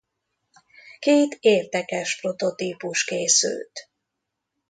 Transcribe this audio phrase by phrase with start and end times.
[0.99, 3.71] Két érdekes prototípus készült.